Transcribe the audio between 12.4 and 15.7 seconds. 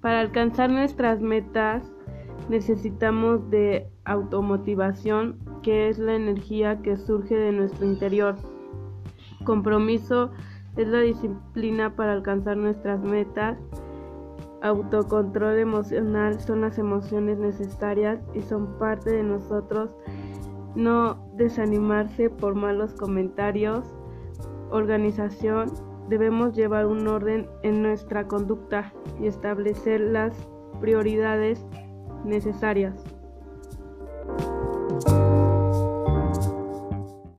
nuestras metas. Autocontrol